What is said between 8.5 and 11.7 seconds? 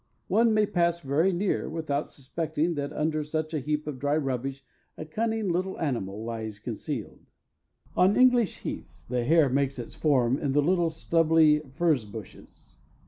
heaths the hare makes its "form" in the little stubbly